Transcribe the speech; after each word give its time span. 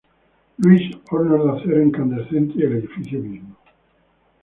Louis"—, 0.57 0.99
hornos 1.11 1.43
de 1.45 1.51
acero 1.61 1.83
incandescente 1.83 2.55
y 2.57 2.63
el 2.63 2.77
edificio 2.77 3.19
mismo. 3.19 3.55